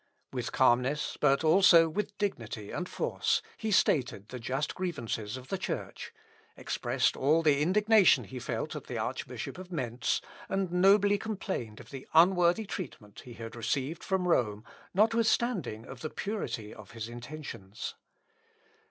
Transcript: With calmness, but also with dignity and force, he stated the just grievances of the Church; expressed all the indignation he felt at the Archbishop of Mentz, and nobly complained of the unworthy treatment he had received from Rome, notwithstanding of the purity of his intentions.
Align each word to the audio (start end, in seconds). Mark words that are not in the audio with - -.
With 0.33 0.51
calmness, 0.51 1.15
but 1.21 1.43
also 1.43 1.87
with 1.87 2.17
dignity 2.17 2.71
and 2.71 2.89
force, 2.89 3.39
he 3.55 3.69
stated 3.69 4.29
the 4.29 4.39
just 4.39 4.73
grievances 4.73 5.37
of 5.37 5.49
the 5.49 5.59
Church; 5.59 6.11
expressed 6.57 7.15
all 7.15 7.43
the 7.43 7.61
indignation 7.61 8.23
he 8.23 8.39
felt 8.39 8.75
at 8.75 8.85
the 8.85 8.97
Archbishop 8.97 9.59
of 9.59 9.71
Mentz, 9.71 10.19
and 10.49 10.71
nobly 10.71 11.19
complained 11.19 11.79
of 11.79 11.91
the 11.91 12.07
unworthy 12.15 12.65
treatment 12.65 13.19
he 13.25 13.33
had 13.33 13.55
received 13.55 14.03
from 14.03 14.27
Rome, 14.27 14.63
notwithstanding 14.95 15.85
of 15.85 16.01
the 16.01 16.09
purity 16.09 16.73
of 16.73 16.93
his 16.93 17.07
intentions. 17.07 17.93